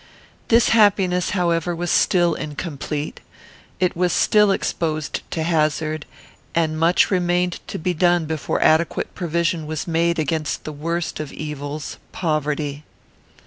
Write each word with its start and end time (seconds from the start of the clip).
This 0.47 0.69
happiness, 0.69 1.29
however, 1.37 1.75
was 1.75 1.91
still 1.91 2.33
incomplete. 2.33 3.19
It 3.79 3.95
was 3.95 4.11
still 4.11 4.49
exposed 4.49 5.21
to 5.29 5.43
hazard, 5.43 6.07
and 6.55 6.79
much 6.79 7.11
remained 7.11 7.59
to 7.67 7.77
be 7.77 7.93
done 7.93 8.25
before 8.25 8.59
adequate 8.63 9.13
provision 9.13 9.67
was 9.67 9.85
made 9.85 10.17
against 10.17 10.63
the 10.63 10.73
worst 10.73 11.19
of 11.19 11.31
evils, 11.31 11.97
poverty. 12.11 12.83